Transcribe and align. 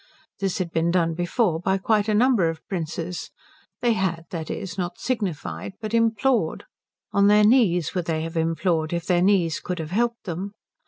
This 0.39 0.57
had 0.57 0.71
been 0.71 0.89
done 0.89 1.13
before 1.13 1.59
by 1.59 1.77
quite 1.77 2.09
a 2.09 2.15
number 2.15 2.49
of 2.49 2.67
princes. 2.67 3.29
They 3.81 3.93
had, 3.93 4.25
that 4.31 4.49
is, 4.49 4.75
not 4.75 4.97
signified, 4.97 5.73
but 5.79 5.93
implored. 5.93 6.63
On 7.13 7.27
their 7.27 7.43
knees 7.43 7.93
would 7.93 8.05
they 8.05 8.23
have 8.23 8.35
implored 8.35 8.93
if 8.93 9.05
their 9.05 9.21
knees 9.21 9.59
could 9.59 9.77
have 9.77 9.91
helped 9.91 10.23
them. 10.23 10.53